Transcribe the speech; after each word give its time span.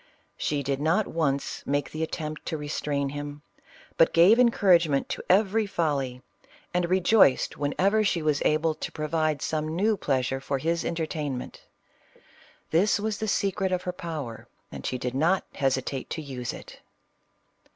She 0.35 0.63
did 0.63 0.81
not 0.81 1.05
once 1.07 1.61
make 1.63 1.91
the 1.91 2.01
attempt 2.01 2.47
to 2.47 2.57
restrain 2.57 3.09
him, 3.09 3.43
but 3.97 4.13
gave 4.13 4.39
encourage 4.39 4.87
ment 4.89 5.09
to 5.09 5.21
every 5.29 5.67
folly, 5.67 6.23
and 6.73 6.89
rejoiced 6.89 7.55
whenever 7.57 8.03
she 8.03 8.23
was 8.23 8.39
CLEOPATRA. 8.39 8.51
41 8.51 8.53
able 8.55 8.73
to 8.73 8.91
provide 8.91 9.41
some 9.43 9.67
new 9.75 9.95
pleasure 9.95 10.39
for 10.39 10.57
his 10.57 10.83
entertain 10.83 11.37
ment 11.37 11.61
This 12.71 12.99
was 12.99 13.19
the 13.19 13.27
secret 13.27 13.71
of 13.71 13.83
her 13.83 13.93
power, 13.93 14.47
and 14.71 14.83
she 14.87 14.97
did 14.97 15.13
not 15.13 15.43
hesitate 15.53 16.09
to 16.09 16.21
use 16.23 16.51
it. 16.51 16.79